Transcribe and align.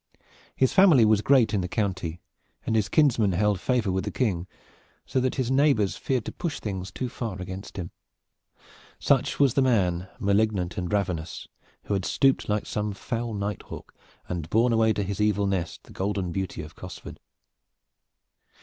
His 0.55 0.73
family 0.73 1.05
was 1.05 1.21
great 1.21 1.53
in 1.53 1.61
the 1.61 1.67
county, 1.67 2.21
and 2.65 2.75
his 2.75 2.89
kinsmen 2.89 3.33
held 3.33 3.59
favor 3.59 3.91
with 3.91 4.03
the 4.03 4.09
King, 4.09 4.47
so 5.05 5.19
that 5.19 5.35
his 5.35 5.51
neighbors 5.51 5.95
feared 5.95 6.25
to 6.25 6.31
push 6.31 6.59
things 6.59 6.89
too 6.89 7.07
far 7.07 7.39
against 7.39 7.77
him. 7.77 7.91
Such 8.97 9.39
was 9.39 9.53
the 9.53 9.61
man, 9.61 10.07
malignant 10.19 10.75
and 10.75 10.91
ravenous, 10.91 11.47
who 11.83 11.93
had 11.93 12.03
stooped 12.05 12.49
like 12.49 12.65
some 12.65 12.93
foul 12.93 13.35
night 13.35 13.61
hawk 13.61 13.93
and 14.27 14.49
borne 14.49 14.73
away 14.73 14.91
to 14.91 15.03
his 15.03 15.21
evil 15.21 15.45
nest 15.45 15.83
the 15.83 15.93
golden 15.93 16.31
beauty 16.31 16.63
of 16.63 16.73
Cosford. 16.73 17.19